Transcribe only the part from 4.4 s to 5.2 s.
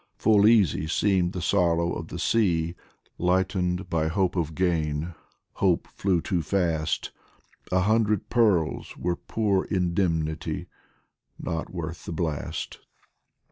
gain